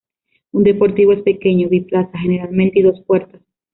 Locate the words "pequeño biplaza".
1.21-2.17